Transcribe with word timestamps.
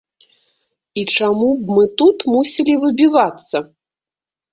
І 1.01 1.01
чаму 1.15 1.49
б 1.65 1.75
мы 1.79 1.85
тут 2.03 2.17
мусілі 2.37 2.73
выбівацца? 2.87 3.57